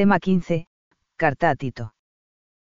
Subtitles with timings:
[0.00, 0.66] Tema 15.
[1.16, 1.92] Carta a Tito.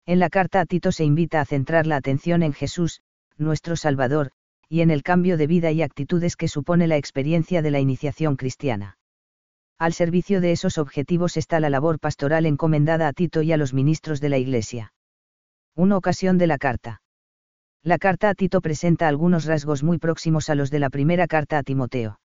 [0.07, 3.01] En la carta a Tito se invita a centrar la atención en Jesús,
[3.37, 4.31] nuestro Salvador,
[4.67, 8.35] y en el cambio de vida y actitudes que supone la experiencia de la iniciación
[8.35, 8.97] cristiana.
[9.77, 13.75] Al servicio de esos objetivos está la labor pastoral encomendada a Tito y a los
[13.75, 14.91] ministros de la Iglesia.
[15.75, 17.03] Una ocasión de la carta.
[17.83, 21.59] La carta a Tito presenta algunos rasgos muy próximos a los de la primera carta
[21.59, 22.19] a Timoteo.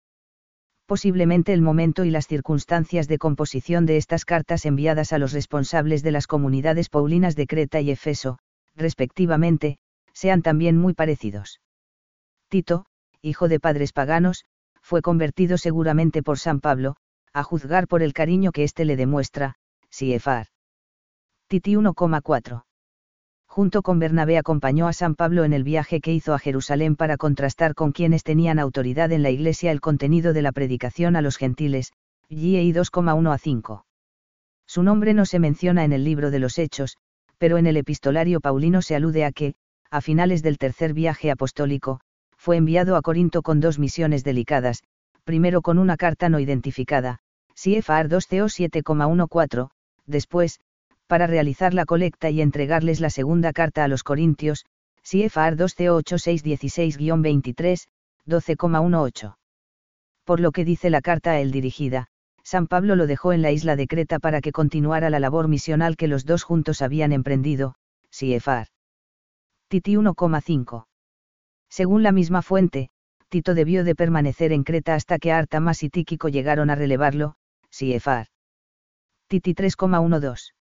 [0.86, 6.02] Posiblemente el momento y las circunstancias de composición de estas cartas enviadas a los responsables
[6.02, 8.38] de las comunidades paulinas de Creta y Efeso,
[8.74, 9.78] respectivamente,
[10.12, 11.60] sean también muy parecidos.
[12.48, 12.84] Tito,
[13.22, 14.44] hijo de padres paganos,
[14.82, 16.96] fue convertido seguramente por San Pablo,
[17.32, 19.54] a juzgar por el cariño que éste le demuestra,
[19.88, 20.48] Siefar.
[21.48, 22.64] Titi 1,4
[23.52, 27.18] junto con Bernabé acompañó a San Pablo en el viaje que hizo a Jerusalén para
[27.18, 31.36] contrastar con quienes tenían autoridad en la Iglesia el contenido de la predicación a los
[31.36, 31.92] gentiles,
[32.30, 33.84] GEI 2,1 a 5.
[34.66, 36.96] Su nombre no se menciona en el libro de los Hechos,
[37.36, 39.52] pero en el epistolario paulino se alude a que,
[39.90, 42.00] a finales del tercer viaje apostólico,
[42.38, 44.82] fue enviado a Corinto con dos misiones delicadas,
[45.24, 47.18] primero con una carta no identificada,
[47.52, 49.68] CFR 2CO 7,14,
[50.06, 50.58] después,
[51.12, 54.64] para realizar la colecta y entregarles la segunda carta a los Corintios,
[55.02, 57.86] CFR 2C8616-23,
[58.26, 59.36] 12,18.
[60.24, 62.06] Por lo que dice la carta a él dirigida,
[62.42, 65.98] San Pablo lo dejó en la isla de Creta para que continuara la labor misional
[65.98, 67.74] que los dos juntos habían emprendido,
[68.08, 68.68] CFR.
[69.68, 70.86] Titi 1,5.
[71.68, 72.88] Según la misma fuente,
[73.28, 77.34] Tito debió de permanecer en Creta hasta que Artamas y Tíquico llegaron a relevarlo,
[77.68, 78.28] CFR.
[79.28, 80.52] Titi 3,12.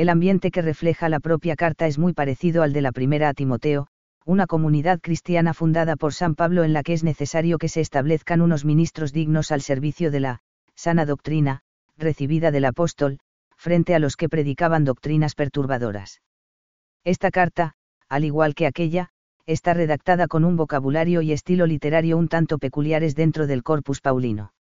[0.00, 3.34] El ambiente que refleja la propia carta es muy parecido al de la primera a
[3.34, 3.86] Timoteo,
[4.24, 8.40] una comunidad cristiana fundada por San Pablo en la que es necesario que se establezcan
[8.40, 10.40] unos ministros dignos al servicio de la
[10.74, 11.60] sana doctrina,
[11.98, 13.18] recibida del apóstol,
[13.58, 16.22] frente a los que predicaban doctrinas perturbadoras.
[17.04, 17.74] Esta carta,
[18.08, 19.10] al igual que aquella,
[19.44, 24.54] está redactada con un vocabulario y estilo literario un tanto peculiares dentro del corpus paulino.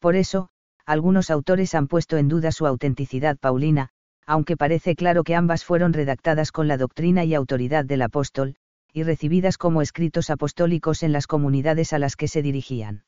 [0.00, 0.48] Por eso,
[0.84, 3.90] algunos autores han puesto en duda su autenticidad paulina,
[4.28, 8.56] aunque parece claro que ambas fueron redactadas con la doctrina y autoridad del apóstol,
[8.92, 13.04] y recibidas como escritos apostólicos en las comunidades a las que se dirigían.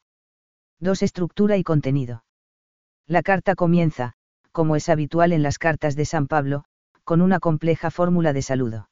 [0.78, 1.02] 2.
[1.02, 2.24] Estructura y contenido.
[3.06, 4.14] La carta comienza,
[4.50, 6.64] como es habitual en las cartas de San Pablo,
[7.04, 8.88] con una compleja fórmula de saludo.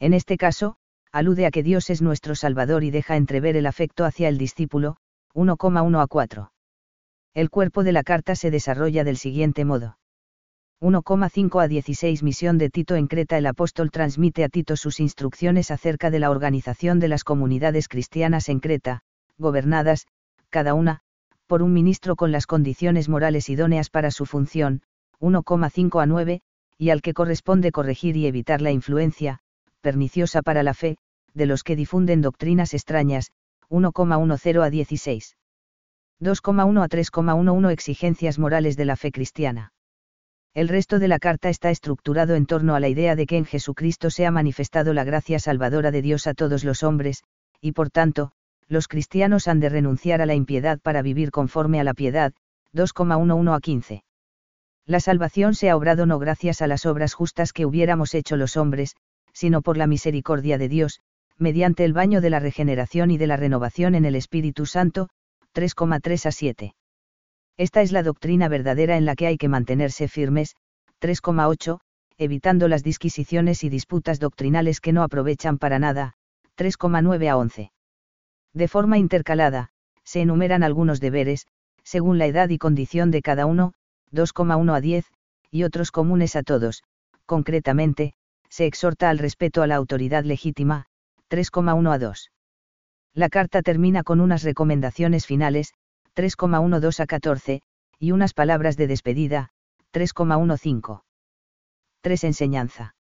[0.00, 0.76] En este caso,
[1.12, 4.98] alude a que Dios es nuestro Salvador y deja entrever el afecto hacia el discípulo,
[5.32, 6.52] 1,1 a 4.
[7.32, 9.96] El cuerpo de la carta se desarrolla del siguiente modo.
[10.80, 15.72] 1,5 a 16 Misión de Tito en Creta El apóstol transmite a Tito sus instrucciones
[15.72, 19.00] acerca de la organización de las comunidades cristianas en Creta,
[19.38, 20.06] gobernadas,
[20.50, 21.00] cada una,
[21.48, 24.82] por un ministro con las condiciones morales idóneas para su función,
[25.18, 26.42] 1,5 a 9,
[26.78, 29.40] y al que corresponde corregir y evitar la influencia,
[29.80, 30.96] perniciosa para la fe,
[31.34, 33.32] de los que difunden doctrinas extrañas,
[33.68, 35.36] 1,10 a 16.
[36.20, 39.72] 2,1 a 3,11 Exigencias morales de la fe cristiana.
[40.58, 43.44] El resto de la carta está estructurado en torno a la idea de que en
[43.44, 47.22] Jesucristo se ha manifestado la gracia salvadora de Dios a todos los hombres,
[47.60, 48.32] y por tanto,
[48.66, 52.32] los cristianos han de renunciar a la impiedad para vivir conforme a la piedad,
[52.74, 54.04] 2,11 a 15.
[54.84, 58.56] La salvación se ha obrado no gracias a las obras justas que hubiéramos hecho los
[58.56, 58.96] hombres,
[59.32, 61.02] sino por la misericordia de Dios,
[61.36, 65.08] mediante el baño de la regeneración y de la renovación en el Espíritu Santo,
[65.54, 66.74] 3,3 a 7.
[67.58, 70.54] Esta es la doctrina verdadera en la que hay que mantenerse firmes.
[71.00, 71.80] 3,8,
[72.16, 76.14] evitando las disquisiciones y disputas doctrinales que no aprovechan para nada.
[76.56, 77.72] 3,9 a 11.
[78.54, 79.70] De forma intercalada,
[80.04, 81.46] se enumeran algunos deberes,
[81.82, 83.74] según la edad y condición de cada uno,
[84.12, 85.06] 2,1 a 10,
[85.50, 86.84] y otros comunes a todos,
[87.26, 88.14] concretamente,
[88.48, 90.86] se exhorta al respeto a la autoridad legítima,
[91.28, 92.30] 3,1 a 2.
[93.14, 95.72] La carta termina con unas recomendaciones finales,
[96.18, 97.62] 3,12 a 14,
[98.00, 99.50] y unas palabras de despedida,
[99.92, 101.02] 3,15.
[102.00, 102.24] 3.
[102.24, 102.96] Enseñanza.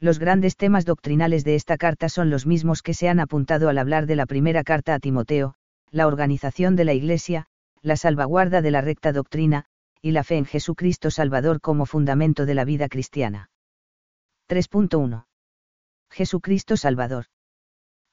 [0.00, 3.78] Los grandes temas doctrinales de esta carta son los mismos que se han apuntado al
[3.78, 5.54] hablar de la primera carta a Timoteo,
[5.92, 7.46] la organización de la Iglesia,
[7.80, 9.66] la salvaguarda de la recta doctrina,
[10.00, 13.50] y la fe en Jesucristo Salvador como fundamento de la vida cristiana.
[14.48, 15.26] 3.1.
[16.10, 17.26] Jesucristo Salvador.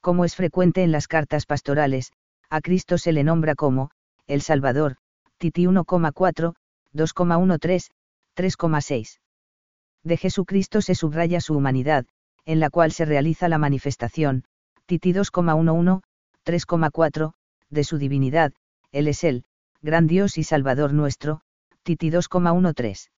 [0.00, 2.12] Como es frecuente en las cartas pastorales,
[2.48, 3.90] a Cristo se le nombra como,
[4.30, 4.96] el Salvador,
[5.38, 6.54] Titi 1,4,
[6.94, 7.90] 2,13,
[8.36, 9.18] 3,6.
[10.04, 12.06] De Jesucristo se subraya su humanidad,
[12.44, 14.44] en la cual se realiza la manifestación,
[14.86, 16.02] Titi 2,11,
[16.46, 17.32] 3,4,
[17.70, 18.52] de su divinidad,
[18.92, 19.44] Él es el,
[19.82, 21.40] gran Dios y Salvador nuestro,
[21.82, 23.10] Titi 2,13.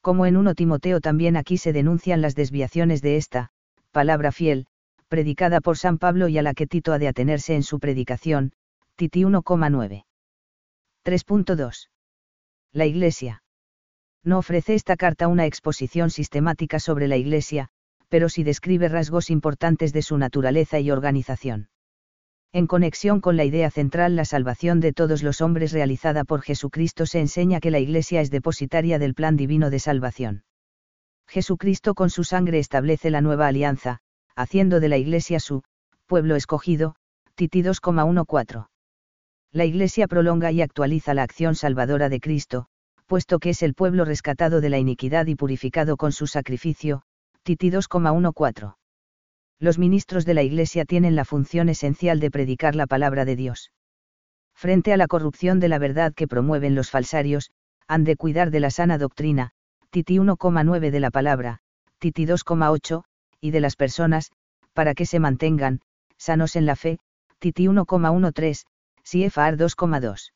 [0.00, 3.50] Como en 1 Timoteo también aquí se denuncian las desviaciones de esta,
[3.92, 4.66] palabra fiel,
[5.06, 8.52] predicada por San Pablo y a la que Tito ha de atenerse en su predicación,
[8.96, 10.04] Titi 1,9.
[11.04, 11.90] 3.2.
[12.72, 13.42] La Iglesia.
[14.22, 17.68] No ofrece esta carta una exposición sistemática sobre la Iglesia,
[18.08, 21.68] pero sí describe rasgos importantes de su naturaleza y organización.
[22.52, 27.04] En conexión con la idea central la salvación de todos los hombres realizada por Jesucristo
[27.04, 30.44] se enseña que la Iglesia es depositaria del plan divino de salvación.
[31.28, 33.98] Jesucristo con su sangre establece la nueva alianza,
[34.36, 35.64] haciendo de la Iglesia su
[36.06, 36.94] pueblo escogido,
[37.34, 38.68] Titi 2,14.
[39.54, 42.66] La Iglesia prolonga y actualiza la acción salvadora de Cristo,
[43.06, 47.02] puesto que es el pueblo rescatado de la iniquidad y purificado con su sacrificio,
[47.44, 48.74] Titi 2,14.
[49.60, 53.70] Los ministros de la Iglesia tienen la función esencial de predicar la palabra de Dios.
[54.56, 57.52] Frente a la corrupción de la verdad que promueven los falsarios,
[57.86, 59.52] han de cuidar de la sana doctrina,
[59.90, 61.60] Titi 1,9 de la palabra,
[62.00, 63.04] Titi 2,8,
[63.40, 64.32] y de las personas,
[64.72, 65.80] para que se mantengan,
[66.16, 66.98] sanos en la fe,
[67.38, 68.64] Titi 1,13,
[69.04, 70.32] CFR 2,2.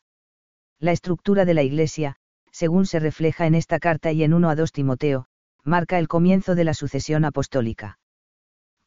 [0.78, 2.16] La estructura de la Iglesia,
[2.52, 5.26] según se refleja en esta carta y en 1 a 2 Timoteo,
[5.64, 7.98] marca el comienzo de la sucesión apostólica.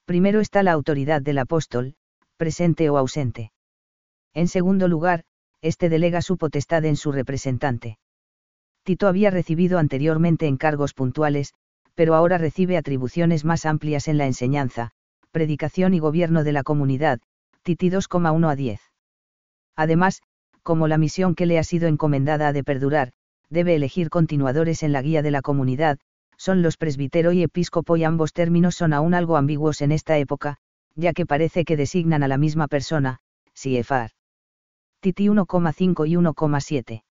[0.06, 1.96] Primero está la autoridad del apóstol,
[2.38, 3.52] presente o ausente.
[4.34, 5.24] En segundo lugar,
[5.62, 7.98] este delega su potestad en su representante.
[8.84, 11.54] Tito había recibido anteriormente encargos puntuales,
[11.96, 14.92] pero ahora recibe atribuciones más amplias en la enseñanza,
[15.32, 17.20] predicación y gobierno de la comunidad,
[17.64, 18.91] Titi 2,1 a 10.
[19.76, 20.22] Además,
[20.64, 23.12] como la misión que le ha sido encomendada ha de perdurar,
[23.50, 26.00] debe elegir continuadores en la guía de la comunidad,
[26.38, 30.58] son los presbítero y episcopo y ambos términos son aún algo ambiguos en esta época,
[30.96, 33.20] ya que parece que designan a la misma persona,
[33.54, 34.12] Siefar.
[35.02, 37.04] Titi 1,5 y 1,7.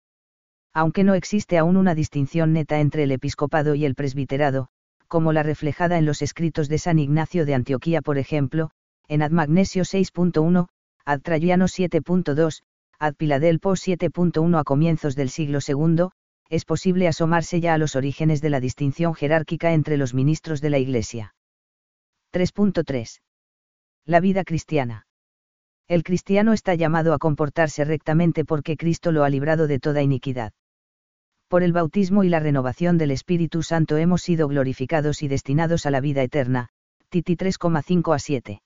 [0.74, 4.70] Aunque no existe aún una distinción neta entre el episcopado y el presbiterado,
[5.08, 8.72] como la reflejada en los escritos de San Ignacio de Antioquía por ejemplo,
[9.08, 10.68] en Ad Magnesio 6.1,
[11.12, 12.62] Ad Traiano 7.2,
[13.00, 16.10] Ad Piladelpo 7.1 a comienzos del siglo II,
[16.50, 20.70] es posible asomarse ya a los orígenes de la distinción jerárquica entre los ministros de
[20.70, 21.34] la Iglesia.
[22.32, 23.22] 3.3.
[24.06, 25.08] La vida cristiana.
[25.88, 30.54] El cristiano está llamado a comportarse rectamente porque Cristo lo ha librado de toda iniquidad.
[31.48, 35.90] Por el bautismo y la renovación del Espíritu Santo hemos sido glorificados y destinados a
[35.90, 36.70] la vida eterna.
[37.10, 38.62] Titi 3,5 a 7.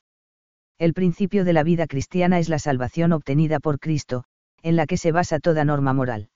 [0.80, 4.24] El principio de la vida cristiana es la salvación obtenida por Cristo,
[4.62, 6.30] en la que se basa toda norma moral.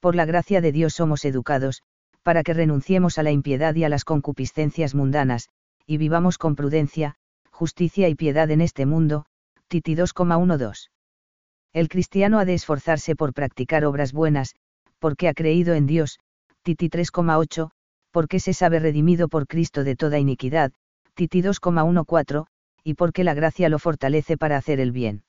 [0.00, 1.82] Por la gracia de Dios somos educados,
[2.22, 5.48] para que renunciemos a la impiedad y a las concupiscencias mundanas,
[5.86, 7.14] y vivamos con prudencia,
[7.50, 9.26] justicia y piedad en este mundo,
[9.68, 10.90] Titi 2,12.
[11.72, 14.54] El cristiano ha de esforzarse por practicar obras buenas,
[14.98, 16.18] porque ha creído en Dios,
[16.62, 17.70] Titi 3,8,
[18.10, 20.72] porque se sabe redimido por Cristo de toda iniquidad,
[21.14, 22.46] Titi 2,14,
[22.86, 25.24] y porque la gracia lo fortalece para hacer el bien.